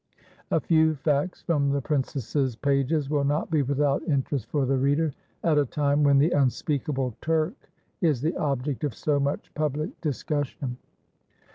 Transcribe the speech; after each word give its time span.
A 0.49 0.59
few 0.59 0.95
facts 0.95 1.43
from 1.43 1.69
the 1.69 1.79
princess's 1.83 2.55
pages 2.55 3.07
will 3.07 3.23
not 3.23 3.51
be 3.51 3.61
without 3.61 4.01
interest 4.07 4.47
for 4.49 4.65
the 4.65 4.75
reader, 4.79 5.13
at 5.43 5.59
a 5.59 5.65
time 5.67 6.01
when 6.03 6.17
"the 6.17 6.31
unspeakable 6.31 7.15
Turk" 7.21 7.69
is 8.01 8.19
the 8.19 8.35
object 8.35 8.83
of 8.83 8.95
so 8.95 9.19
much 9.19 9.53
public 9.53 10.01
discussion. 10.01 10.77